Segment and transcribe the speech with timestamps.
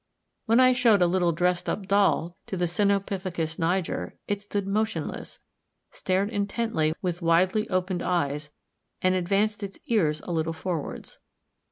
[0.47, 5.37] When I showed a little dressed up doll to the Cynopithecus niger, it stood motionless,
[5.91, 8.49] stared intently with widely opened eyes,
[9.03, 11.19] and advanced its ears a little forwards.